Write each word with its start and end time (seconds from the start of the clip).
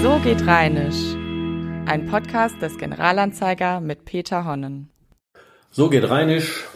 So 0.00 0.20
geht 0.20 0.46
Rheinisch. 0.46 1.16
Ein 1.86 2.06
Podcast 2.08 2.62
des 2.62 2.78
Generalanzeiger 2.78 3.80
mit 3.80 4.04
Peter 4.04 4.44
Honnen. 4.44 4.90
So 5.72 5.90
geht 5.90 6.08
Rheinisch, 6.08 6.68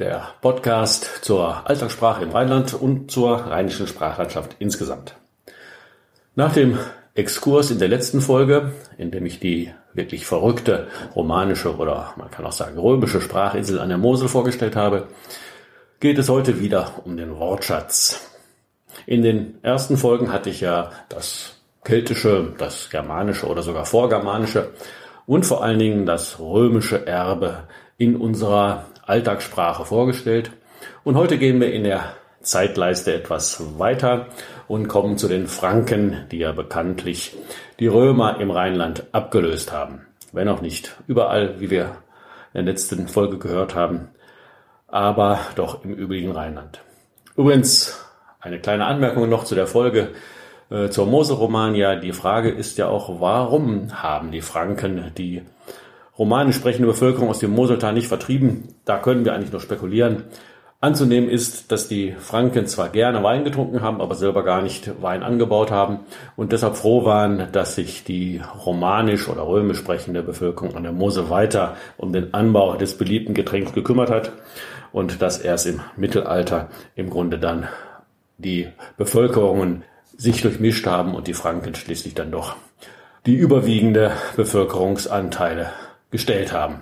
der 0.00 0.34
Podcast 0.40 1.24
zur 1.24 1.68
Alltagssprache 1.70 2.24
im 2.24 2.30
Rheinland 2.30 2.74
und 2.74 3.12
zur 3.12 3.36
rheinischen 3.36 3.86
Sprachlandschaft 3.86 4.56
insgesamt. 4.58 5.14
Nach 6.34 6.52
dem 6.52 6.78
Exkurs 7.14 7.70
in 7.70 7.78
der 7.78 7.88
letzten 7.88 8.20
Folge, 8.20 8.72
in 8.98 9.12
dem 9.12 9.24
ich 9.24 9.38
die 9.38 9.72
wirklich 9.94 10.26
verrückte 10.26 10.88
romanische 11.14 11.76
oder 11.76 12.12
man 12.16 12.32
kann 12.32 12.44
auch 12.44 12.52
sagen 12.52 12.76
römische 12.76 13.20
Sprachinsel 13.20 13.78
an 13.78 13.88
der 13.88 13.98
Mosel 13.98 14.26
vorgestellt 14.26 14.74
habe, 14.74 15.06
geht 16.00 16.18
es 16.18 16.28
heute 16.28 16.60
wieder 16.60 17.02
um 17.04 17.16
den 17.16 17.38
Wortschatz. 17.38 18.32
In 19.06 19.22
den 19.22 19.62
ersten 19.62 19.96
Folgen 19.96 20.32
hatte 20.32 20.50
ich 20.50 20.60
ja 20.60 20.90
das 21.08 21.55
keltische, 21.86 22.52
das 22.58 22.90
germanische 22.90 23.46
oder 23.46 23.62
sogar 23.62 23.86
vorgermanische 23.86 24.70
und 25.24 25.46
vor 25.46 25.62
allen 25.62 25.78
Dingen 25.78 26.04
das 26.04 26.40
römische 26.40 27.06
Erbe 27.06 27.68
in 27.96 28.16
unserer 28.16 28.86
Alltagssprache 29.06 29.84
vorgestellt. 29.84 30.50
Und 31.04 31.16
heute 31.16 31.38
gehen 31.38 31.60
wir 31.60 31.72
in 31.72 31.84
der 31.84 32.14
Zeitleiste 32.40 33.14
etwas 33.14 33.78
weiter 33.78 34.26
und 34.66 34.88
kommen 34.88 35.16
zu 35.16 35.28
den 35.28 35.46
Franken, 35.46 36.26
die 36.32 36.38
ja 36.38 36.50
bekanntlich 36.50 37.36
die 37.78 37.86
Römer 37.86 38.40
im 38.40 38.50
Rheinland 38.50 39.04
abgelöst 39.12 39.72
haben. 39.72 40.06
Wenn 40.32 40.48
auch 40.48 40.60
nicht 40.60 40.96
überall, 41.06 41.60
wie 41.60 41.70
wir 41.70 41.98
in 42.52 42.64
der 42.64 42.72
letzten 42.72 43.06
Folge 43.06 43.38
gehört 43.38 43.76
haben, 43.76 44.08
aber 44.88 45.38
doch 45.54 45.84
im 45.84 45.94
übrigen 45.94 46.32
Rheinland. 46.32 46.80
Übrigens 47.36 48.04
eine 48.40 48.58
kleine 48.58 48.86
Anmerkung 48.86 49.28
noch 49.28 49.44
zu 49.44 49.54
der 49.54 49.68
Folge 49.68 50.10
äh, 50.70 50.88
zur 50.88 51.06
Mose-Romania. 51.06 51.96
Die 51.96 52.12
Frage 52.12 52.50
ist 52.50 52.78
ja 52.78 52.88
auch, 52.88 53.20
warum 53.20 54.02
haben 54.02 54.32
die 54.32 54.40
Franken 54.40 55.12
die 55.16 55.42
romanisch 56.18 56.56
sprechende 56.56 56.88
Bevölkerung 56.88 57.28
aus 57.28 57.38
dem 57.38 57.52
Moseltal 57.52 57.92
nicht 57.92 58.08
vertrieben? 58.08 58.74
Da 58.84 58.98
können 58.98 59.24
wir 59.24 59.34
eigentlich 59.34 59.52
nur 59.52 59.60
spekulieren. 59.60 60.24
Anzunehmen 60.78 61.30
ist, 61.30 61.72
dass 61.72 61.88
die 61.88 62.12
Franken 62.12 62.66
zwar 62.66 62.90
gerne 62.90 63.22
Wein 63.22 63.44
getrunken 63.44 63.80
haben, 63.80 64.02
aber 64.02 64.14
selber 64.14 64.44
gar 64.44 64.60
nicht 64.60 65.02
Wein 65.02 65.22
angebaut 65.22 65.70
haben 65.70 66.00
und 66.36 66.52
deshalb 66.52 66.76
froh 66.76 67.06
waren, 67.06 67.48
dass 67.52 67.74
sich 67.76 68.04
die 68.04 68.42
romanisch 68.64 69.26
oder 69.28 69.48
römisch 69.48 69.78
sprechende 69.78 70.22
Bevölkerung 70.22 70.76
an 70.76 70.82
der 70.82 70.92
Mosel 70.92 71.30
weiter 71.30 71.76
um 71.96 72.12
den 72.12 72.34
Anbau 72.34 72.76
des 72.76 72.98
beliebten 72.98 73.32
Getränks 73.32 73.72
gekümmert 73.72 74.10
hat 74.10 74.32
und 74.92 75.22
dass 75.22 75.38
erst 75.38 75.66
im 75.66 75.80
Mittelalter 75.96 76.68
im 76.94 77.08
Grunde 77.08 77.38
dann 77.38 77.68
die 78.36 78.68
Bevölkerungen 78.98 79.82
sich 80.16 80.42
durchmischt 80.42 80.86
haben 80.86 81.14
und 81.14 81.26
die 81.26 81.34
Franken 81.34 81.74
schließlich 81.74 82.14
dann 82.14 82.30
doch 82.30 82.56
die 83.26 83.34
überwiegende 83.34 84.12
Bevölkerungsanteile 84.36 85.72
gestellt 86.10 86.52
haben. 86.52 86.80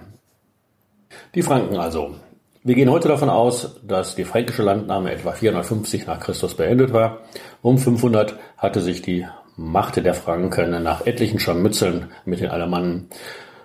Die 1.34 1.42
Franken 1.42 1.76
also. 1.76 2.14
Wir 2.62 2.74
gehen 2.74 2.90
heute 2.90 3.08
davon 3.08 3.28
aus, 3.28 3.80
dass 3.82 4.14
die 4.14 4.24
fränkische 4.24 4.62
Landnahme 4.62 5.12
etwa 5.12 5.32
450 5.32 6.06
nach 6.06 6.20
Christus 6.20 6.54
beendet 6.54 6.92
war. 6.92 7.20
Um 7.60 7.78
500 7.78 8.38
hatte 8.56 8.80
sich 8.80 9.02
die 9.02 9.26
Macht 9.56 9.96
der 9.96 10.14
Franken 10.14 10.82
nach 10.82 11.06
etlichen 11.06 11.38
Scharmützeln 11.38 12.10
mit 12.24 12.40
den 12.40 12.50
Alemannen 12.50 13.08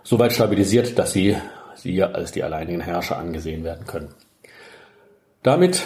soweit 0.03 0.33
stabilisiert, 0.33 0.99
dass 0.99 1.13
sie 1.13 1.37
sie 1.75 2.03
als 2.03 2.31
die 2.31 2.43
alleinigen 2.43 2.81
Herrscher 2.81 3.17
angesehen 3.17 3.63
werden 3.63 3.85
können. 3.87 4.09
Damit 5.43 5.83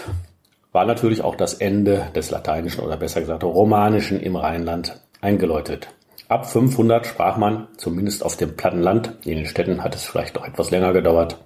war 0.73 0.85
natürlich 0.85 1.23
auch 1.23 1.35
das 1.35 1.53
Ende 1.53 2.07
des 2.13 2.31
Lateinischen 2.31 2.83
oder 2.83 2.97
besser 2.97 3.21
gesagt 3.21 3.43
Romanischen 3.43 4.19
im 4.19 4.35
Rheinland 4.35 4.99
eingeläutet. 5.21 5.87
Ab 6.27 6.49
500 6.49 7.05
sprach 7.05 7.37
man, 7.37 7.67
zumindest 7.77 8.25
auf 8.25 8.35
dem 8.35 8.55
platten 8.55 8.81
Land, 8.81 9.13
in 9.23 9.37
den 9.37 9.45
Städten 9.45 9.83
hat 9.83 9.95
es 9.95 10.03
vielleicht 10.03 10.35
noch 10.35 10.45
etwas 10.45 10.71
länger 10.71 10.91
gedauert, 10.91 11.37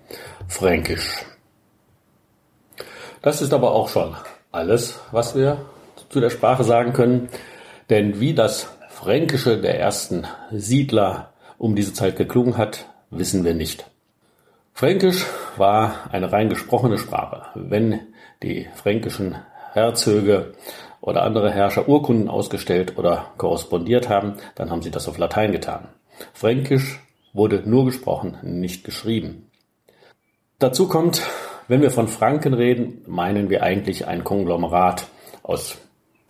Fränkisch. 0.48 1.26
Das 3.22 3.42
ist 3.42 3.54
aber 3.54 3.74
auch 3.74 3.90
schon 3.90 4.16
alles, 4.52 5.00
was 5.12 5.36
wir 5.36 5.58
zu 6.10 6.22
der 6.22 6.30
Sprache 6.30 6.64
sagen 6.64 6.94
können, 6.94 7.28
denn 7.90 8.22
wie 8.22 8.34
das 8.34 8.70
Fränkische 8.90 9.60
der 9.60 9.80
ersten 9.80 10.26
Siedler 10.52 11.34
um 11.58 11.76
diese 11.76 11.94
Zeit 11.94 12.16
geklungen 12.16 12.58
hat, 12.58 12.86
wissen 13.10 13.44
wir 13.44 13.54
nicht. 13.54 13.90
Fränkisch 14.74 15.26
war 15.58 15.96
eine 16.12 16.32
rein 16.32 16.50
gesprochene 16.50 16.98
Sprache. 16.98 17.48
Wenn 17.56 18.00
die 18.44 18.68
fränkischen 18.76 19.36
Herzöge 19.74 20.54
oder 21.02 21.24
andere 21.24 21.52
Herrscher 21.52 21.88
Urkunden 21.88 22.30
ausgestellt 22.30 22.98
oder 22.98 23.32
korrespondiert 23.38 24.10
haben, 24.10 24.34
dann 24.56 24.70
haben 24.70 24.82
sie 24.82 24.92
das 24.92 25.08
auf 25.08 25.18
Latein 25.18 25.52
getan. 25.52 25.88
Fränkisch 26.34 27.00
wurde 27.34 27.64
nur 27.66 27.86
gesprochen, 27.86 28.38
nicht 28.42 28.84
geschrieben. 28.84 29.50
Dazu 30.60 30.88
kommt, 30.88 31.22
wenn 31.68 31.82
wir 31.82 31.92
von 31.92 32.08
Franken 32.08 32.54
reden, 32.54 33.04
meinen 33.06 33.50
wir 33.50 33.62
eigentlich 33.62 34.08
ein 34.08 34.24
Konglomerat 34.24 35.08
aus 35.44 35.78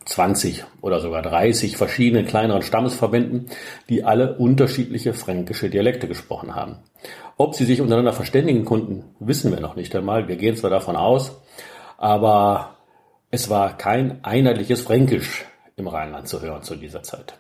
20 0.05 0.65
oder 0.81 0.99
sogar 0.99 1.21
30 1.21 1.77
verschiedenen 1.77 2.25
kleineren 2.25 2.61
Stammesverbänden, 2.61 3.47
die 3.89 4.03
alle 4.03 4.37
unterschiedliche 4.37 5.13
fränkische 5.13 5.69
Dialekte 5.69 6.07
gesprochen 6.07 6.55
haben. 6.55 6.77
Ob 7.37 7.55
sie 7.55 7.65
sich 7.65 7.81
untereinander 7.81 8.13
verständigen 8.13 8.65
konnten, 8.65 9.03
wissen 9.19 9.51
wir 9.51 9.59
noch 9.59 9.75
nicht 9.75 9.95
einmal. 9.95 10.27
Wir 10.27 10.37
gehen 10.37 10.55
zwar 10.55 10.69
davon 10.69 10.95
aus, 10.95 11.39
aber 11.97 12.75
es 13.29 13.49
war 13.49 13.77
kein 13.77 14.23
einheitliches 14.23 14.81
Fränkisch 14.81 15.45
im 15.75 15.87
Rheinland 15.87 16.27
zu 16.27 16.41
hören 16.41 16.63
zu 16.63 16.75
dieser 16.75 17.03
Zeit. 17.03 17.33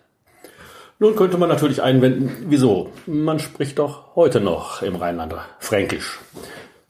Nun 0.99 1.15
könnte 1.15 1.37
man 1.37 1.49
natürlich 1.49 1.81
einwenden, 1.81 2.47
wieso? 2.49 2.89
Man 3.05 3.39
spricht 3.39 3.77
doch 3.77 4.15
heute 4.15 4.41
noch 4.41 4.81
im 4.81 4.95
Rheinland 4.95 5.35
Fränkisch. 5.59 6.19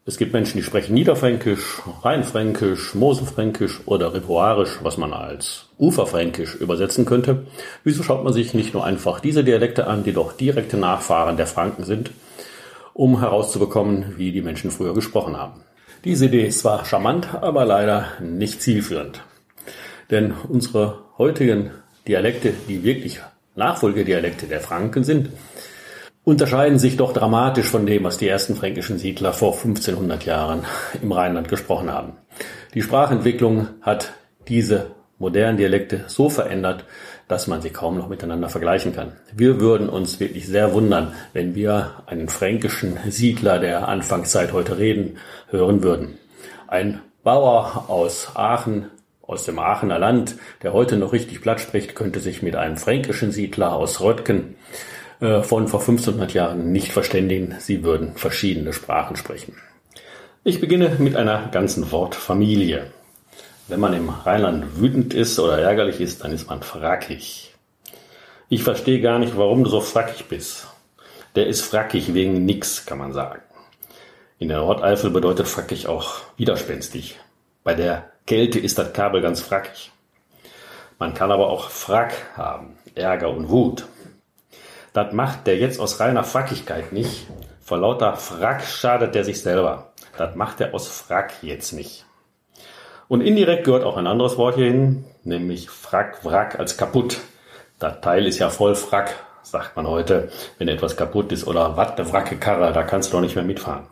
Es 0.06 0.18
gibt 0.18 0.32
Menschen, 0.32 0.56
die 0.56 0.64
sprechen 0.64 0.94
Niederfränkisch, 0.94 1.82
Rheinfränkisch, 2.02 2.96
Moselfränkisch 2.96 3.82
oder 3.86 4.14
Ripuarisch, 4.14 4.80
was 4.82 4.96
man 4.96 5.12
als 5.12 5.66
Uferfränkisch 5.78 6.56
übersetzen 6.56 7.04
könnte. 7.04 7.46
Wieso 7.84 8.04
schaut 8.04 8.24
man 8.24 8.32
sich 8.32 8.54
nicht 8.54 8.74
nur 8.74 8.86
einfach 8.86 9.20
diese 9.20 9.44
Dialekte 9.44 9.88
an, 9.88 10.06
die 10.06 10.14
doch 10.14 10.32
direkte 10.32 10.78
Nachfahren 10.78 11.36
der 11.36 11.48
Franken 11.48 11.84
sind, 11.84 12.12
um 12.94 13.20
herauszubekommen, 13.20 14.14
wie 14.16 14.32
die 14.32 14.42
Menschen 14.42 14.72
früher 14.72 14.94
gesprochen 14.94 15.36
haben? 15.36 15.67
Diese 16.04 16.26
Idee 16.26 16.48
ist 16.48 16.60
zwar 16.60 16.86
charmant, 16.86 17.30
aber 17.34 17.66
leider 17.66 18.08
nicht 18.22 18.62
zielführend. 18.62 19.22
Denn 20.12 20.34
unsere 20.48 21.00
heutigen 21.18 21.72
Dialekte, 22.08 22.54
die 22.68 22.84
wirklich 22.84 23.20
Nachfolgedialekte 23.56 24.46
der 24.46 24.62
Franken 24.62 25.04
sind, 25.04 25.30
unterscheiden 26.24 26.78
sich 26.78 26.98
doch 26.98 27.14
dramatisch 27.14 27.68
von 27.68 27.86
dem, 27.86 28.04
was 28.04 28.18
die 28.18 28.28
ersten 28.28 28.56
fränkischen 28.56 28.98
Siedler 28.98 29.34
vor 29.34 29.54
1500 29.54 30.26
Jahren 30.26 30.66
im 31.02 31.12
Rheinland 31.12 31.48
gesprochen 31.48 31.92
haben. 31.92 32.14
Die 32.74 32.82
Sprachentwicklung 32.82 33.70
hat 33.82 34.14
diese 34.48 34.92
modernen 35.20 35.58
Dialekte 35.58 36.04
so 36.08 36.30
verändert, 36.30 36.86
dass 37.28 37.48
man 37.48 37.62
sie 37.62 37.70
kaum 37.70 37.98
noch 37.98 38.08
miteinander 38.08 38.50
vergleichen 38.50 38.96
kann. 38.96 39.14
Wir 39.34 39.60
würden 39.60 39.90
uns 39.90 40.20
wirklich 40.20 40.48
sehr 40.48 40.74
wundern, 40.74 41.14
wenn 41.34 41.56
wir 41.56 42.04
einen 42.06 42.30
fränkischen 42.30 42.98
Siedler 43.10 43.60
der 43.60 43.88
Anfangszeit 43.88 44.54
heute 44.54 44.78
reden 44.78 45.18
hören 45.50 45.84
würden. 45.84 46.18
Ein 46.68 47.02
Bauer 47.24 47.86
aus 47.90 48.30
Aachen, 48.36 48.88
aus 49.22 49.44
dem 49.44 49.60
Aachener 49.60 50.00
Land, 50.00 50.36
der 50.64 50.72
heute 50.72 50.96
noch 50.96 51.12
richtig 51.12 51.42
platt 51.42 51.60
spricht, 51.60 51.96
könnte 51.96 52.22
sich 52.22 52.42
mit 52.42 52.56
einem 52.56 52.78
fränkischen 52.78 53.32
Siedler 53.32 53.74
aus 53.74 54.00
Röttgen 54.00 54.56
äh, 55.20 55.42
von 55.42 55.68
vor 55.68 55.82
1500 55.82 56.34
Jahren 56.34 56.72
nicht 56.72 56.94
verständigen. 56.94 57.56
Sie 57.60 57.84
würden 57.84 58.14
verschiedene 58.16 58.72
Sprachen 58.72 59.18
sprechen. 59.18 59.56
Ich 60.46 60.62
beginne 60.62 60.96
mit 61.00 61.18
einer 61.18 61.50
ganzen 61.52 61.92
Wortfamilie. 61.92 62.92
Wenn 63.70 63.82
man 63.82 63.94
im 63.94 64.08
Rheinland 64.08 64.80
wütend 64.80 65.14
ist 65.14 65.38
oder 65.40 65.60
ärgerlich 65.60 66.00
ist, 66.00 66.24
dann 66.24 66.32
ist 66.32 66.50
man 66.50 66.64
frackig. 66.64 67.54
Ich 68.48 68.64
verstehe 68.64 69.02
gar 69.02 69.20
nicht, 69.20 69.36
warum 69.36 69.66
du 69.66 69.70
so 69.70 69.82
frackig 69.82 70.28
bist. 70.30 70.68
Der 71.36 71.48
ist 71.48 71.62
frackig 71.62 72.14
wegen 72.14 72.46
nix, 72.46 72.86
kann 72.86 72.98
man 72.98 73.12
sagen. 73.12 73.42
In 74.40 74.48
der 74.48 74.60
Nordeifel 74.60 75.10
bedeutet 75.10 75.50
frackig 75.50 75.88
auch 75.88 76.22
widerspenstig. 76.38 77.20
Bei 77.66 77.74
der 77.74 78.10
Kälte 78.26 78.58
ist 78.58 78.78
das 78.78 78.94
Kabel 78.94 79.22
ganz 79.22 79.42
frackig. 79.42 79.92
Man 80.98 81.14
kann 81.14 81.32
aber 81.32 81.50
auch 81.50 81.70
Frack 81.70 82.14
haben, 82.38 82.78
Ärger 82.96 83.32
und 83.32 83.50
Wut. 83.50 83.86
Das 84.94 85.12
macht 85.12 85.46
der 85.46 85.58
jetzt 85.58 85.82
aus 85.82 86.00
reiner 86.00 86.24
Frackigkeit 86.24 86.94
nicht. 86.94 87.28
Vor 87.62 87.80
lauter 87.80 88.16
Frack 88.16 88.64
schadet 88.64 89.14
der 89.14 89.26
sich 89.26 89.42
selber. 89.42 89.92
Das 90.18 90.36
macht 90.36 90.62
er 90.62 90.74
aus 90.74 90.88
Frack 90.88 91.44
jetzt 91.44 91.74
nicht. 91.74 92.07
Und 93.08 93.22
indirekt 93.22 93.64
gehört 93.64 93.84
auch 93.84 93.98
ein 93.98 94.08
anderes 94.08 94.38
Wort 94.38 94.56
hierhin, 94.56 95.06
nämlich 95.24 95.70
Frack, 95.70 96.26
Wrack 96.26 96.60
als 96.60 96.78
kaputt. 96.78 97.20
Das 97.80 98.02
Teil 98.02 98.26
ist 98.26 98.40
ja 98.40 98.50
voll 98.50 98.76
Frack, 98.76 99.16
sagt 99.44 99.76
man 99.76 99.88
heute, 99.88 100.30
wenn 100.58 100.68
etwas 100.68 100.98
kaputt 100.98 101.32
ist 101.32 101.48
oder 101.48 101.78
eine 101.78 102.12
Wracke 102.12 102.38
Karre, 102.38 102.74
da 102.74 102.84
kannst 102.84 103.10
du 103.10 103.18
doch 103.18 103.22
nicht 103.22 103.36
mehr 103.36 103.46
mitfahren. 103.46 103.86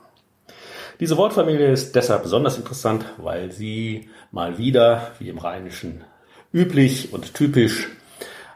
Diese 1.00 1.18
Wortfamilie 1.18 1.72
ist 1.72 1.96
deshalb 1.96 2.24
besonders 2.24 2.58
interessant, 2.58 3.06
weil 3.18 3.52
sie 3.52 4.10
mal 4.32 4.58
wieder, 4.58 5.12
wie 5.20 5.30
im 5.30 5.38
Rheinischen 5.38 6.04
üblich 6.54 7.14
und 7.14 7.34
typisch, 7.34 7.90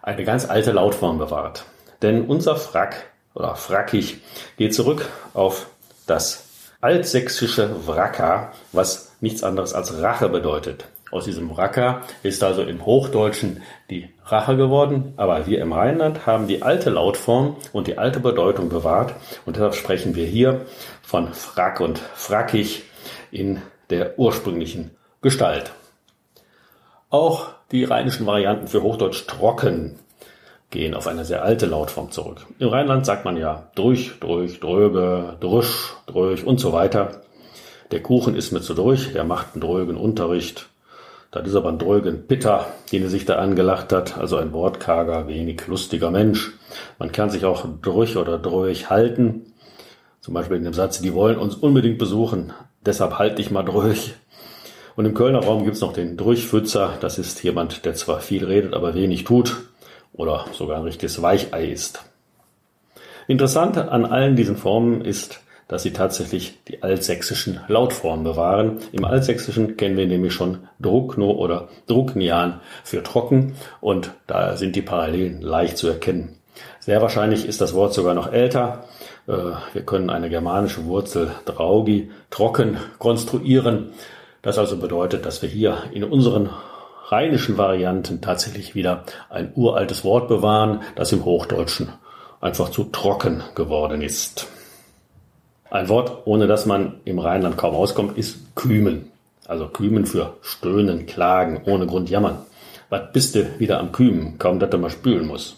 eine 0.01 0.23
ganz 0.23 0.49
alte 0.49 0.71
Lautform 0.71 1.17
bewahrt. 1.17 1.65
Denn 2.01 2.25
unser 2.25 2.55
Frack 2.55 3.11
oder 3.33 3.55
frackig 3.55 4.21
geht 4.57 4.73
zurück 4.73 5.07
auf 5.33 5.67
das 6.07 6.45
altsächsische 6.81 7.87
Wracka, 7.87 8.53
was 8.71 9.08
nichts 9.21 9.43
anderes 9.43 9.73
als 9.73 10.01
Rache 10.01 10.29
bedeutet. 10.29 10.85
Aus 11.11 11.25
diesem 11.25 11.55
Wracka 11.55 12.01
ist 12.21 12.43
also 12.43 12.61
im 12.61 12.85
Hochdeutschen 12.85 13.63
die 13.89 14.09
Rache 14.25 14.55
geworden, 14.55 15.13
aber 15.17 15.47
wir 15.47 15.59
im 15.59 15.73
Rheinland 15.73 16.27
haben 16.27 16.47
die 16.47 16.61
alte 16.61 16.91
Lautform 16.91 17.55
und 17.73 17.87
die 17.87 17.97
alte 17.97 18.19
Bedeutung 18.19 18.69
bewahrt 18.69 19.15
und 19.45 19.55
deshalb 19.55 19.73
sprechen 19.73 20.15
wir 20.15 20.25
hier 20.25 20.65
von 21.01 21.33
Frack 21.33 21.79
und 21.79 21.97
Frackig 21.97 22.83
in 23.31 23.61
der 23.89 24.19
ursprünglichen 24.19 24.91
Gestalt. 25.21 25.71
Auch 27.09 27.47
die 27.71 27.85
rheinischen 27.85 28.27
Varianten 28.27 28.67
für 28.67 28.83
Hochdeutsch 28.83 29.25
trocken 29.25 29.97
gehen 30.69 30.93
auf 30.93 31.07
eine 31.07 31.25
sehr 31.25 31.43
alte 31.43 31.65
Lautform 31.65 32.11
zurück. 32.11 32.45
Im 32.59 32.69
Rheinland 32.69 33.05
sagt 33.05 33.25
man 33.25 33.37
ja 33.37 33.69
durch, 33.73 34.19
durch, 34.19 34.59
dröge, 34.59 35.37
drusch, 35.39 35.95
dröch 36.05 36.45
und 36.45 36.59
so 36.59 36.71
weiter. 36.71 37.21
Der 37.91 38.01
Kuchen 38.01 38.35
ist 38.35 38.51
mir 38.51 38.61
zu 38.61 38.73
durch, 38.73 39.13
der 39.13 39.23
macht 39.23 39.53
einen 39.53 39.61
drögen 39.61 39.97
Unterricht. 39.97 40.69
Das 41.31 41.47
ist 41.47 41.55
aber 41.55 41.69
ein 41.69 41.79
drögen 41.79 42.27
Pitter, 42.27 42.67
den 42.91 43.03
er 43.03 43.09
sich 43.09 43.25
da 43.25 43.35
angelacht 43.35 43.91
hat, 43.93 44.17
also 44.17 44.37
ein 44.37 44.53
wortkarger, 44.53 45.27
wenig 45.27 45.67
lustiger 45.67 46.11
Mensch. 46.11 46.53
Man 46.97 47.11
kann 47.11 47.29
sich 47.29 47.45
auch 47.45 47.65
durch 47.81 48.17
oder 48.17 48.37
durch 48.37 48.89
halten. 48.89 49.53
Zum 50.21 50.33
Beispiel 50.33 50.57
in 50.57 50.63
dem 50.63 50.73
Satz, 50.73 51.01
die 51.01 51.13
wollen 51.13 51.37
uns 51.37 51.55
unbedingt 51.55 51.97
besuchen, 51.97 52.53
deshalb 52.85 53.17
halte 53.19 53.41
ich 53.41 53.51
mal 53.51 53.63
durch. 53.63 54.13
Und 54.95 55.05
im 55.05 55.13
Kölner 55.13 55.43
Raum 55.43 55.63
gibt's 55.63 55.81
noch 55.81 55.93
den 55.93 56.17
Durchfützer. 56.17 56.97
Das 56.99 57.17
ist 57.17 57.41
jemand, 57.43 57.85
der 57.85 57.93
zwar 57.93 58.19
viel 58.19 58.43
redet, 58.43 58.73
aber 58.73 58.95
wenig 58.95 59.23
tut 59.23 59.55
oder 60.13 60.45
sogar 60.51 60.77
ein 60.77 60.83
richtiges 60.83 61.21
Weichei 61.21 61.67
ist. 61.67 62.03
Interessant 63.27 63.77
an 63.77 64.05
allen 64.05 64.35
diesen 64.35 64.57
Formen 64.57 65.01
ist, 65.01 65.39
dass 65.69 65.83
sie 65.83 65.93
tatsächlich 65.93 66.57
die 66.67 66.83
altsächsischen 66.83 67.61
Lautformen 67.69 68.25
bewahren. 68.25 68.79
Im 68.91 69.05
Altsächsischen 69.05 69.77
kennen 69.77 69.95
wir 69.95 70.07
nämlich 70.07 70.33
schon 70.33 70.67
Druckno 70.81 71.31
oder 71.31 71.69
Drucknian 71.87 72.59
für 72.83 73.01
trocken 73.03 73.53
und 73.79 74.11
da 74.27 74.57
sind 74.57 74.75
die 74.75 74.81
Parallelen 74.81 75.41
leicht 75.41 75.77
zu 75.77 75.87
erkennen. 75.87 76.35
Sehr 76.79 77.01
wahrscheinlich 77.01 77.45
ist 77.45 77.61
das 77.61 77.73
Wort 77.73 77.93
sogar 77.93 78.15
noch 78.15 78.33
älter. 78.33 78.85
Äh, 79.27 79.33
wir 79.73 79.83
können 79.85 80.09
eine 80.09 80.29
germanische 80.29 80.85
Wurzel 80.85 81.31
draugi 81.45 82.09
trocken 82.31 82.77
konstruieren. 82.97 83.91
Das 84.41 84.57
also 84.57 84.75
bedeutet, 84.77 85.25
dass 85.25 85.41
wir 85.43 85.49
hier 85.49 85.83
in 85.93 86.03
unseren 86.03 86.49
rheinischen 87.05 87.57
Varianten 87.57 88.21
tatsächlich 88.21 88.73
wieder 88.73 89.03
ein 89.29 89.51
uraltes 89.55 90.03
Wort 90.03 90.27
bewahren, 90.27 90.81
das 90.95 91.11
im 91.11 91.25
Hochdeutschen 91.25 91.89
einfach 92.41 92.69
zu 92.69 92.85
trocken 92.85 93.43
geworden 93.53 94.01
ist. 94.01 94.47
Ein 95.71 95.87
Wort, 95.87 96.25
ohne 96.25 96.47
das 96.47 96.65
man 96.65 96.99
im 97.05 97.19
Rheinland 97.19 97.57
kaum 97.57 97.75
auskommt, 97.75 98.17
ist 98.17 98.55
Kümen. 98.55 99.11
Also 99.47 99.67
Kümen 99.67 100.05
für 100.05 100.37
stöhnen, 100.41 101.05
klagen, 101.05 101.61
ohne 101.65 101.85
Grund 101.85 102.09
jammern. 102.09 102.39
Was 102.89 103.11
bist 103.13 103.35
du 103.35 103.59
wieder 103.59 103.79
am 103.79 103.91
Kümen, 103.91 104.39
kaum 104.39 104.59
dass 104.59 104.71
du 104.71 104.79
mal 104.79 104.89
spülen 104.89 105.27
muss. 105.27 105.57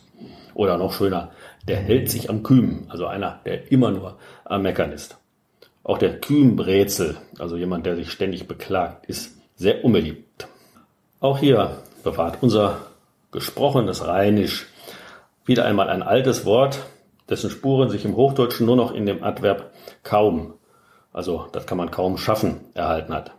Oder 0.54 0.78
noch 0.78 0.92
schöner, 0.94 1.32
der 1.68 1.78
hält 1.78 2.10
sich 2.10 2.30
am 2.30 2.44
Kümen, 2.44 2.86
also 2.90 3.06
einer, 3.06 3.40
der 3.46 3.72
immer 3.72 3.92
nur 3.92 4.18
am 4.44 4.64
Meckern 4.64 4.92
ist. 4.92 5.18
Auch 5.84 5.98
der 5.98 6.20
Kühmbrezel, 6.20 7.18
also 7.40 7.56
jemand, 7.56 7.86
der 7.86 7.96
sich 7.96 8.12
ständig 8.12 8.48
beklagt, 8.48 9.06
ist 9.06 9.38
sehr 9.56 9.84
unbeliebt. 9.86 10.48
Auch 11.22 11.38
hier 11.38 11.78
bewahrt 12.04 12.40
unser 12.42 12.80
gesprochenes 13.32 14.06
Rheinisch 14.06 14.68
wieder 15.46 15.66
einmal 15.66 15.90
ein 15.90 16.04
altes 16.04 16.46
Wort, 16.46 16.80
dessen 17.32 17.50
Spuren 17.50 17.90
sich 17.90 18.06
im 18.06 18.16
Hochdeutschen 18.16 18.68
nur 18.68 18.76
noch 18.76 18.94
in 18.94 19.08
dem 19.08 19.24
Adverb 19.24 19.72
kaum, 20.04 20.54
also 21.12 21.48
das 21.54 21.66
kann 21.66 21.78
man 21.78 21.90
kaum 21.90 22.18
schaffen, 22.18 22.60
erhalten 22.76 23.14
hat. 23.14 23.32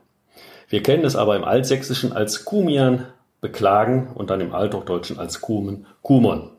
Wir 0.68 0.82
kennen 0.82 1.04
es 1.04 1.14
aber 1.14 1.36
im 1.36 1.44
Altsächsischen 1.44 2.12
als 2.12 2.44
Kumian, 2.44 3.06
beklagen 3.42 4.08
und 4.14 4.30
dann 4.30 4.40
im 4.40 4.54
Althochdeutschen 4.54 5.18
als 5.18 5.40
Kumen, 5.40 5.86
Kumon. 6.00 6.50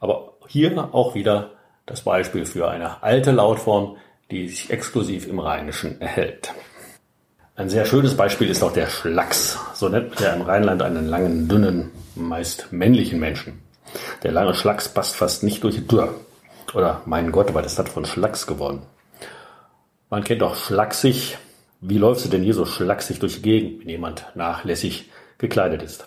Aber 0.00 0.34
hier 0.48 0.90
auch 0.92 1.14
wieder 1.14 1.52
das 1.86 2.02
Beispiel 2.02 2.44
für 2.44 2.68
eine 2.68 3.02
alte 3.02 3.30
Lautform, 3.30 3.96
die 4.30 4.48
sich 4.48 4.70
exklusiv 4.70 5.26
im 5.26 5.38
Rheinischen 5.38 6.00
erhält. 6.00 6.52
Ein 7.56 7.70
sehr 7.70 7.86
schönes 7.86 8.16
Beispiel 8.16 8.50
ist 8.50 8.62
auch 8.62 8.72
der 8.72 8.88
Schlacks. 8.88 9.58
So 9.74 9.88
nennt 9.88 10.20
er 10.20 10.34
im 10.34 10.42
Rheinland 10.42 10.82
einen 10.82 11.08
langen, 11.08 11.48
dünnen, 11.48 11.92
meist 12.16 12.72
männlichen 12.72 13.20
Menschen. 13.20 13.62
Der 14.24 14.32
lange 14.32 14.54
Schlacks 14.54 14.88
passt 14.88 15.14
fast 15.14 15.44
nicht 15.44 15.62
durch 15.62 15.76
die 15.76 15.86
Tür. 15.86 16.16
Oder 16.72 17.02
mein 17.04 17.30
Gott, 17.32 17.50
ist 17.64 17.78
das 17.78 17.88
von 17.88 18.04
Schlacks 18.04 18.46
geworden? 18.46 18.82
Man 20.10 20.24
kennt 20.24 20.42
auch 20.42 20.54
schlaksig. 20.54 21.38
Wie 21.80 21.98
läufst 21.98 22.24
du 22.24 22.28
denn 22.28 22.42
hier 22.42 22.54
so 22.54 22.64
schlaksig 22.64 23.18
durch 23.18 23.36
die 23.36 23.42
Gegend, 23.42 23.80
wenn 23.80 23.88
jemand 23.88 24.26
nachlässig 24.34 25.10
gekleidet 25.38 25.82
ist? 25.82 26.06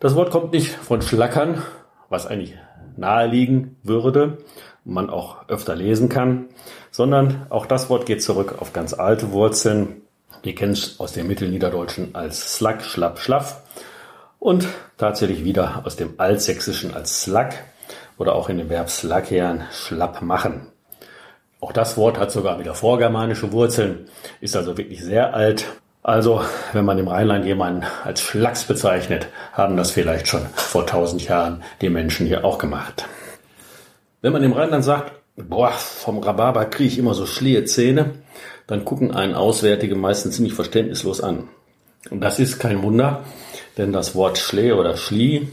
Das 0.00 0.14
Wort 0.14 0.30
kommt 0.30 0.52
nicht 0.52 0.70
von 0.70 1.02
Schlackern, 1.02 1.62
was 2.08 2.26
eigentlich 2.26 2.54
naheliegen 2.96 3.76
würde, 3.82 4.38
man 4.84 5.10
auch 5.10 5.48
öfter 5.48 5.74
lesen 5.74 6.08
kann, 6.08 6.46
sondern 6.90 7.46
auch 7.50 7.66
das 7.66 7.90
Wort 7.90 8.06
geht 8.06 8.22
zurück 8.22 8.56
auf 8.58 8.72
ganz 8.72 8.94
alte 8.94 9.32
Wurzeln, 9.32 10.02
wir 10.42 10.54
kennen 10.54 10.72
es 10.72 11.00
aus 11.00 11.12
dem 11.12 11.26
Mittelniederdeutschen 11.26 12.14
als 12.14 12.56
Slack, 12.56 12.84
Schlapp, 12.84 13.18
Schlaff 13.18 13.62
und 14.38 14.68
tatsächlich 14.96 15.44
wieder 15.44 15.84
aus 15.84 15.96
dem 15.96 16.14
Altsächsischen 16.18 16.94
als 16.94 17.22
Slack 17.22 17.64
oder 18.18 18.34
auch 18.34 18.48
in 18.48 18.58
dem 18.58 18.68
Verb 18.68 18.90
slackern, 18.90 19.64
schlapp 19.72 20.22
machen. 20.22 20.66
Auch 21.60 21.72
das 21.72 21.96
Wort 21.96 22.18
hat 22.18 22.30
sogar 22.30 22.58
wieder 22.60 22.74
vorgermanische 22.74 23.52
Wurzeln, 23.52 24.08
ist 24.40 24.56
also 24.56 24.76
wirklich 24.76 25.02
sehr 25.02 25.34
alt. 25.34 25.66
Also, 26.02 26.42
wenn 26.72 26.84
man 26.84 26.98
im 26.98 27.08
Rheinland 27.08 27.44
jemanden 27.44 27.84
als 28.04 28.20
Schlacks 28.20 28.64
bezeichnet, 28.64 29.28
haben 29.52 29.76
das 29.76 29.90
vielleicht 29.90 30.28
schon 30.28 30.46
vor 30.54 30.86
tausend 30.86 31.26
Jahren 31.26 31.62
die 31.80 31.90
Menschen 31.90 32.26
hier 32.26 32.44
auch 32.44 32.58
gemacht. 32.58 33.06
Wenn 34.20 34.32
man 34.32 34.44
im 34.44 34.52
Rheinland 34.52 34.84
sagt, 34.84 35.12
boah, 35.36 35.70
vom 35.70 36.18
Rhabarber 36.18 36.66
kriege 36.66 36.88
ich 36.88 36.98
immer 36.98 37.14
so 37.14 37.26
schlie 37.26 37.64
Zähne, 37.64 38.12
dann 38.66 38.84
gucken 38.84 39.14
einen 39.14 39.34
Auswärtige 39.34 39.96
meistens 39.96 40.36
ziemlich 40.36 40.54
verständnislos 40.54 41.20
an. 41.20 41.48
Und 42.10 42.20
das 42.20 42.38
ist 42.38 42.58
kein 42.58 42.82
Wunder, 42.82 43.24
denn 43.76 43.92
das 43.92 44.14
Wort 44.14 44.38
Schlee 44.38 44.72
oder 44.72 44.96
Schlie 44.96 45.48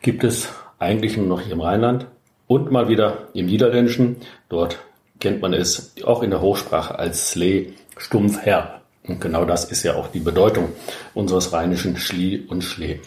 gibt 0.00 0.24
es 0.24 0.48
eigentlich 0.82 1.16
nur 1.16 1.26
noch 1.26 1.40
hier 1.40 1.52
im 1.52 1.60
Rheinland 1.60 2.06
und 2.46 2.70
mal 2.70 2.88
wieder 2.88 3.28
im 3.34 3.46
Niederländischen. 3.46 4.16
Dort 4.48 4.78
kennt 5.20 5.40
man 5.40 5.54
es 5.54 5.94
auch 6.04 6.22
in 6.22 6.30
der 6.30 6.40
Hochsprache 6.40 6.98
als 6.98 7.30
Slee, 7.30 7.72
stumpf 7.96 8.40
herb. 8.40 8.82
Und 9.06 9.20
genau 9.20 9.44
das 9.44 9.64
ist 9.64 9.82
ja 9.82 9.94
auch 9.94 10.08
die 10.08 10.20
Bedeutung 10.20 10.68
unseres 11.14 11.52
rheinischen 11.52 11.96
Schlie 11.96 12.46
und 12.48 12.62
Schlee. 12.62 13.00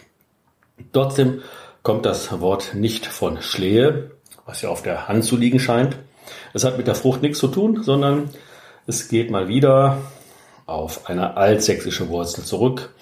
Trotzdem 0.92 1.42
kommt 1.82 2.04
das 2.04 2.40
Wort 2.40 2.74
nicht 2.74 3.06
von 3.06 3.40
Schlehe, 3.40 4.10
was 4.44 4.62
ja 4.62 4.68
auf 4.68 4.82
der 4.82 5.08
Hand 5.08 5.24
zu 5.24 5.36
liegen 5.36 5.60
scheint. 5.60 5.96
Es 6.52 6.64
hat 6.64 6.76
mit 6.76 6.86
der 6.86 6.94
Frucht 6.94 7.22
nichts 7.22 7.38
zu 7.38 7.48
tun, 7.48 7.82
sondern 7.82 8.30
es 8.86 9.08
geht 9.08 9.30
mal 9.30 9.48
wieder 9.48 9.98
auf 10.66 11.08
eine 11.08 11.36
altsächsische 11.36 12.08
Wurzel 12.08 12.44
zurück, 12.44 12.94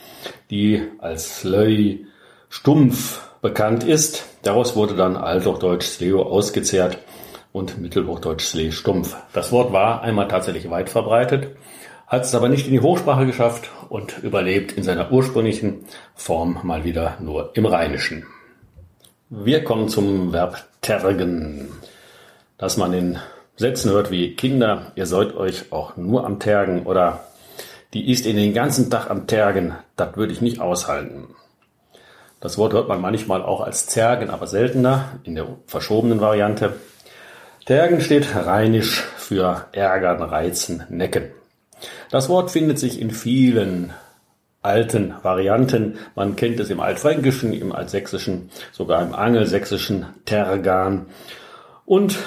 die 0.50 0.82
als 0.98 1.40
Slöi 1.40 2.06
stumpf 2.48 3.20
bekannt 3.44 3.84
ist. 3.84 4.24
Daraus 4.42 4.74
wurde 4.74 4.96
dann 4.96 5.18
Althochdeutsch 5.18 5.84
Sleo 5.84 6.22
ausgezehrt 6.22 6.96
und 7.52 7.78
Mittelhochdeutsch 7.78 8.42
Sle 8.42 8.72
stumpf. 8.72 9.16
Das 9.34 9.52
Wort 9.52 9.70
war 9.70 10.00
einmal 10.00 10.28
tatsächlich 10.28 10.70
weit 10.70 10.88
verbreitet, 10.88 11.54
hat 12.06 12.24
es 12.24 12.34
aber 12.34 12.48
nicht 12.48 12.66
in 12.66 12.72
die 12.72 12.80
Hochsprache 12.80 13.26
geschafft 13.26 13.68
und 13.90 14.16
überlebt 14.22 14.72
in 14.72 14.82
seiner 14.82 15.12
ursprünglichen 15.12 15.84
Form 16.14 16.58
mal 16.62 16.84
wieder 16.84 17.18
nur 17.20 17.50
im 17.52 17.66
Rheinischen. 17.66 18.24
Wir 19.28 19.62
kommen 19.62 19.90
zum 19.90 20.32
Verb 20.32 20.64
tergen, 20.80 21.68
das 22.56 22.78
man 22.78 22.94
in 22.94 23.18
Sätzen 23.56 23.90
hört 23.90 24.10
wie 24.10 24.36
Kinder, 24.36 24.92
ihr 24.94 25.04
sollt 25.04 25.36
euch 25.36 25.70
auch 25.70 25.98
nur 25.98 26.24
am 26.24 26.40
Tergen 26.40 26.86
oder 26.86 27.24
die 27.92 28.10
ist 28.10 28.24
in 28.24 28.36
den 28.36 28.54
ganzen 28.54 28.88
Tag 28.88 29.10
am 29.10 29.26
Tergen, 29.26 29.74
das 29.96 30.16
würde 30.16 30.32
ich 30.32 30.40
nicht 30.40 30.60
aushalten. 30.60 31.28
Das 32.44 32.58
Wort 32.58 32.74
hört 32.74 32.88
man 32.88 33.00
manchmal 33.00 33.42
auch 33.42 33.62
als 33.62 33.86
Zergen, 33.86 34.28
aber 34.28 34.46
seltener 34.46 35.18
in 35.22 35.34
der 35.34 35.46
verschobenen 35.66 36.20
Variante. 36.20 36.74
Tergen 37.64 38.02
steht 38.02 38.36
rheinisch 38.36 39.00
für 39.16 39.64
ärgern, 39.72 40.20
reizen, 40.20 40.82
necken. 40.90 41.30
Das 42.10 42.28
Wort 42.28 42.50
findet 42.50 42.78
sich 42.78 43.00
in 43.00 43.10
vielen 43.10 43.94
alten 44.60 45.14
Varianten. 45.22 45.96
Man 46.16 46.36
kennt 46.36 46.60
es 46.60 46.68
im 46.68 46.80
Altfränkischen, 46.80 47.54
im 47.54 47.72
Altsächsischen, 47.72 48.50
sogar 48.72 49.00
im 49.00 49.14
Angelsächsischen 49.14 50.04
Tergan. 50.26 51.06
Und 51.86 52.18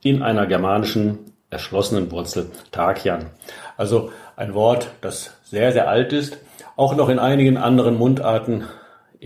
in 0.00 0.22
einer 0.22 0.46
germanischen 0.46 1.32
erschlossenen 1.50 2.12
Wurzel 2.12 2.52
Takian. 2.70 3.30
Also 3.76 4.12
ein 4.36 4.54
Wort, 4.54 4.92
das 5.00 5.32
sehr, 5.42 5.72
sehr 5.72 5.88
alt 5.88 6.12
ist, 6.12 6.38
auch 6.76 6.94
noch 6.94 7.08
in 7.08 7.18
einigen 7.18 7.56
anderen 7.56 7.96
Mundarten 7.96 8.66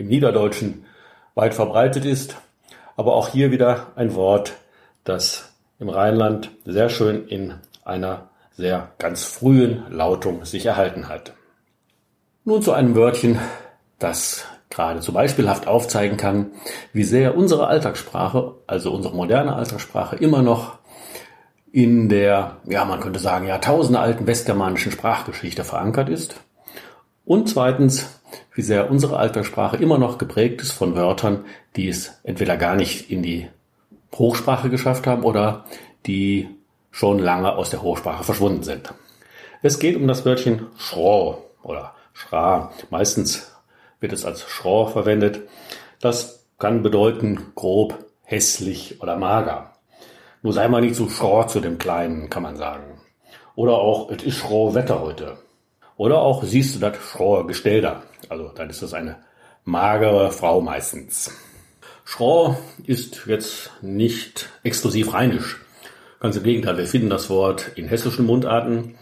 im 0.00 0.08
Niederdeutschen 0.08 0.84
weit 1.34 1.54
verbreitet 1.54 2.04
ist. 2.04 2.36
Aber 2.96 3.14
auch 3.14 3.28
hier 3.28 3.50
wieder 3.50 3.88
ein 3.94 4.14
Wort, 4.14 4.54
das 5.04 5.52
im 5.78 5.88
Rheinland 5.88 6.50
sehr 6.64 6.88
schön 6.88 7.28
in 7.28 7.54
einer 7.84 8.28
sehr 8.52 8.90
ganz 8.98 9.24
frühen 9.24 9.84
Lautung 9.90 10.44
sich 10.44 10.66
erhalten 10.66 11.08
hat. 11.08 11.32
Nun 12.44 12.62
zu 12.62 12.72
einem 12.72 12.94
Wörtchen, 12.94 13.38
das 13.98 14.44
geradezu 14.70 15.12
beispielhaft 15.12 15.66
aufzeigen 15.66 16.16
kann, 16.16 16.52
wie 16.92 17.04
sehr 17.04 17.36
unsere 17.36 17.66
Alltagssprache, 17.66 18.54
also 18.66 18.92
unsere 18.92 19.14
moderne 19.14 19.54
Alltagssprache, 19.54 20.16
immer 20.16 20.42
noch 20.42 20.78
in 21.72 22.08
der, 22.08 22.56
ja, 22.66 22.84
man 22.84 23.00
könnte 23.00 23.20
sagen, 23.20 23.46
jahrtausendealten 23.46 24.26
westgermanischen 24.26 24.92
Sprachgeschichte 24.92 25.64
verankert 25.64 26.08
ist. 26.08 26.36
Und 27.24 27.48
zweitens, 27.48 28.19
wie 28.54 28.62
sehr 28.62 28.90
unsere 28.90 29.18
Alltagssprache 29.18 29.76
immer 29.76 29.98
noch 29.98 30.18
geprägt 30.18 30.62
ist 30.62 30.72
von 30.72 30.96
Wörtern, 30.96 31.44
die 31.76 31.88
es 31.88 32.20
entweder 32.22 32.56
gar 32.56 32.76
nicht 32.76 33.10
in 33.10 33.22
die 33.22 33.48
Hochsprache 34.14 34.70
geschafft 34.70 35.06
haben 35.06 35.24
oder 35.24 35.64
die 36.06 36.48
schon 36.90 37.18
lange 37.18 37.52
aus 37.52 37.70
der 37.70 37.82
Hochsprache 37.82 38.24
verschwunden 38.24 38.62
sind. 38.62 38.92
Es 39.62 39.78
geht 39.78 39.96
um 39.96 40.08
das 40.08 40.24
Wörtchen 40.24 40.66
Schroh 40.76 41.44
oder 41.62 41.94
Schra. 42.12 42.72
Meistens 42.90 43.52
wird 44.00 44.12
es 44.12 44.24
als 44.24 44.42
Schroh 44.42 44.86
verwendet. 44.86 45.42
Das 46.00 46.46
kann 46.58 46.82
bedeuten 46.82 47.52
grob, 47.54 47.98
hässlich 48.22 49.00
oder 49.02 49.16
mager. 49.16 49.72
Nur 50.42 50.52
sei 50.52 50.68
mal 50.68 50.80
nicht 50.80 50.94
so 50.94 51.08
schroh 51.08 51.44
zu 51.44 51.60
dem 51.60 51.78
Kleinen, 51.78 52.30
kann 52.30 52.42
man 52.42 52.56
sagen. 52.56 53.00
Oder 53.54 53.74
auch, 53.74 54.10
es 54.10 54.22
ist 54.22 54.38
schroh 54.38 54.74
Wetter 54.74 55.02
heute. 55.02 55.36
Oder 56.00 56.22
auch, 56.22 56.42
siehst 56.44 56.74
du 56.74 56.78
das 56.78 56.96
schrohe 56.96 57.46
Gestell 57.46 57.82
da. 57.82 58.02
Also, 58.30 58.50
dann 58.54 58.70
ist 58.70 58.80
das 58.80 58.94
eine 58.94 59.16
magere 59.66 60.30
Frau 60.30 60.62
meistens. 60.62 61.30
Schroh 62.06 62.56
ist 62.86 63.26
jetzt 63.26 63.70
nicht 63.82 64.48
exklusiv 64.62 65.12
rheinisch. 65.12 65.60
Ganz 66.18 66.38
im 66.38 66.42
Gegenteil, 66.42 66.78
wir 66.78 66.86
finden 66.86 67.10
das 67.10 67.28
Wort 67.28 67.72
in 67.76 67.86
hessischen 67.86 68.24
Mundarten, 68.24 68.94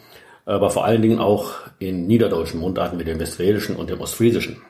aber 0.45 0.71
vor 0.71 0.87
allen 0.87 1.01
Dingen 1.01 1.21
auch 1.21 1.53
in 1.79 2.09
niederdeutschen 2.09 2.59
Mundarten 2.59 2.99
wie 2.99 3.05
dem 3.05 3.21
westfälischen 3.21 3.77
und 3.77 3.91
dem 3.91 4.01
ostfriesischen. 4.01 4.61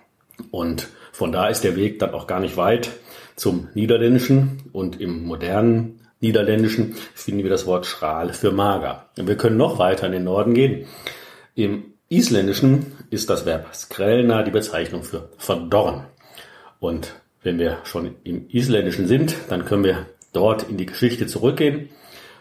Und 0.51 0.89
von 1.13 1.33
da 1.33 1.49
ist 1.49 1.65
der 1.65 1.77
Weg 1.77 1.99
dann 1.99 2.13
auch 2.13 2.27
gar 2.27 2.41
nicht 2.41 2.59
weit 2.59 2.91
zum 3.37 3.69
Niederländischen 3.73 4.65
und 4.75 5.01
im 5.01 5.25
modernen 5.25 6.01
Niederländischen 6.21 6.95
finden 7.15 7.43
wir 7.43 7.51
das 7.51 7.65
Wort 7.65 7.87
schral 7.87 8.35
für 8.35 8.53
mager. 8.53 9.07
Und 9.17 9.29
wir 9.29 9.39
können 9.39 9.57
noch 9.57 9.79
weiter 9.79 10.05
in 10.05 10.13
den 10.13 10.25
Norden 10.25 10.53
gehen. 10.53 10.85
Im 11.55 11.88
Isländischen 12.11 12.87
ist 13.11 13.29
das 13.29 13.45
Verb 13.45 13.75
skrelna 13.75 14.43
die 14.43 14.51
Bezeichnung 14.51 15.03
für 15.03 15.29
verdorren. 15.37 16.05
Und 16.81 17.15
wenn 17.43 17.59
wir 17.59 17.81
schon 17.85 18.17
im 18.25 18.49
Isländischen 18.49 19.07
sind, 19.07 19.35
dann 19.51 19.67
können 19.67 19.85
wir 19.85 20.07
dort 20.33 20.63
in 20.71 20.79
die 20.79 20.87
Geschichte 20.87 21.27
zurückgehen 21.27 21.91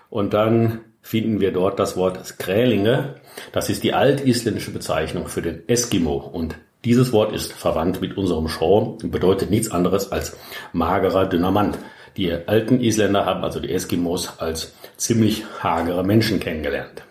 und 0.09 0.33
dann 0.33 0.79
finden 1.01 1.41
wir 1.41 1.51
dort 1.51 1.79
das 1.79 1.97
Wort 1.97 2.25
Skrälinge. 2.25 3.15
Das 3.51 3.69
ist 3.69 3.83
die 3.83 3.93
altisländische 3.93 4.71
Bezeichnung 4.71 5.27
für 5.27 5.41
den 5.41 5.67
Eskimo 5.67 6.15
und 6.15 6.55
dieses 6.85 7.11
Wort 7.11 7.33
ist 7.33 7.51
verwandt 7.51 7.99
mit 7.99 8.15
unserem 8.15 8.47
Shaw 8.47 8.97
und 9.01 9.11
bedeutet 9.11 9.49
nichts 9.49 9.69
anderes 9.69 10.13
als 10.13 10.37
magerer, 10.71 11.25
dünner 11.25 11.51
Mann. 11.51 11.75
Die 12.15 12.31
alten 12.31 12.79
Isländer 12.79 13.25
haben 13.25 13.43
also 13.43 13.59
die 13.59 13.73
Eskimos 13.73 14.39
als 14.39 14.73
ziemlich 14.95 15.43
hagere 15.61 16.05
Menschen 16.05 16.39
kennengelernt. 16.39 17.03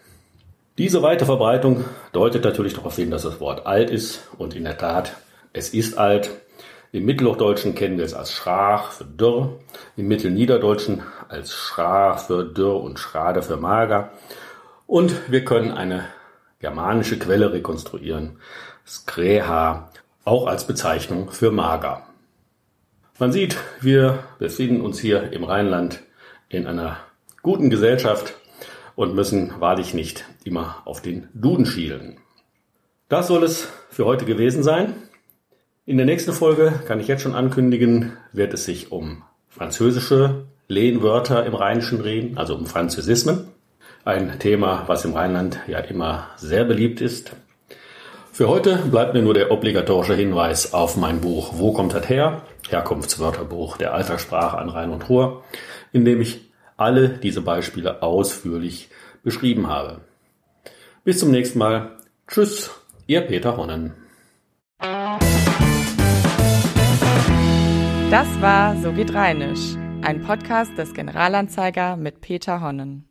Diese 0.78 1.02
weite 1.02 1.25
Verbreitung 1.25 1.87
deutet 2.12 2.45
natürlich 2.45 2.75
darauf 2.75 2.97
hin, 2.97 3.11
dass 3.11 3.23
das 3.23 3.40
Wort 3.40 3.66
alt 3.66 3.88
ist 3.88 4.28
und 4.37 4.54
in 4.54 4.64
der 4.64 4.76
Tat, 4.76 5.16
es 5.54 5.71
ist 5.71 5.97
alt. 5.97 6.30
Im 6.92 7.06
Mittelhochdeutschen 7.06 7.75
kennen 7.75 7.97
wir 7.97 8.04
es 8.04 8.12
als 8.12 8.30
Schrach 8.30 8.92
für 8.92 9.06
dürr, 9.06 9.59
im 9.97 10.06
Mittelniederdeutschen 10.06 11.02
als 11.28 11.54
Schrach 11.54 12.18
für 12.18 12.45
dürr 12.45 12.83
und 12.83 12.99
Schrade 12.99 13.42
für 13.42 13.56
mager. 13.56 14.11
Und 14.87 15.30
wir 15.30 15.47
können 15.47 15.73
eine 15.73 16.04
germanische 16.61 17.18
Quelle 17.18 17.54
rekonstruieren, 17.54 18.38
Skreha, 18.87 19.90
auch 20.26 20.47
als 20.47 20.66
Bezeichnung 20.66 21.30
für 21.30 21.50
mager. 21.50 22.02
Man 23.18 23.33
sieht, 23.33 23.56
wir 23.80 24.18
befinden 24.38 24.83
uns 24.83 24.99
hier 24.99 25.33
im 25.33 25.45
Rheinland 25.45 26.02
in 26.50 26.66
einer 26.66 26.99
guten 27.40 27.71
Gesellschaft 27.71 28.35
und 28.97 29.15
müssen 29.15 29.53
wahrlich 29.61 29.95
nicht 29.95 30.25
immer 30.43 30.83
auf 30.85 31.00
den 31.00 31.29
Duden 31.35 31.67
schielen. 31.67 32.17
Das 33.09 33.29
soll 33.29 33.45
es 33.45 33.69
für 33.91 34.05
heute 34.05 34.25
gewesen 34.25 34.65
sein. 34.65 34.95
In 35.85 35.99
der 35.99 36.07
nächsten 36.07 36.33
Folge 36.33 36.81
kann 36.88 36.99
ich 36.99 37.07
jetzt 37.07 37.23
schon 37.23 37.37
ankündigen, 37.37 38.17
wird 38.33 38.53
es 38.53 38.65
sich 38.65 38.91
um 38.91 39.23
französische 39.49 40.47
Lehnwörter 40.67 41.47
im 41.47 41.55
Rheinischen 41.55 42.00
reden, 42.00 42.37
also 42.37 42.57
um 42.57 42.67
Französismen. 42.67 43.47
Ein 44.05 44.38
Thema, 44.41 44.85
was 44.88 45.05
im 45.05 45.12
Rheinland 45.12 45.61
ja 45.69 45.79
immer 45.79 46.29
sehr 46.37 46.65
beliebt 46.65 47.00
ist. 47.00 47.33
Für 48.33 48.49
heute 48.49 48.76
bleibt 48.76 49.15
mir 49.15 49.23
nur 49.23 49.35
der 49.35 49.50
obligatorische 49.50 50.15
Hinweis 50.15 50.75
auf 50.75 50.97
mein 50.97 51.21
Buch 51.21 51.55
Wo 51.57 51.73
kommt 51.73 51.95
das 51.95 52.09
her? 52.09 52.43
Herkunftswörterbuch 52.69 53.76
der 53.76 53.95
Alltagssprache 53.95 54.59
an 54.59 54.69
Rhein 54.69 54.91
und 54.91 55.09
Ruhr, 55.09 55.45
in 55.93 56.05
dem 56.05 56.21
ich 56.21 56.46
alle 56.76 57.09
diese 57.09 57.40
Beispiele 57.40 58.02
ausführlich 58.02 58.88
beschrieben 59.23 59.68
habe. 59.68 60.00
Bis 61.04 61.18
zum 61.18 61.30
nächsten 61.30 61.59
Mal. 61.59 61.97
Tschüss, 62.28 62.71
Ihr 63.06 63.21
Peter 63.23 63.56
Honnen. 63.56 63.92
Das 68.11 68.40
war 68.40 68.76
So 68.83 68.92
geht 68.92 69.14
Rheinisch, 69.14 69.75
ein 70.02 70.23
Podcast 70.23 70.76
des 70.78 70.95
Generalanzeiger 70.95 71.97
mit 71.97 72.21
Peter 72.21 72.61
Honnen. 72.61 73.09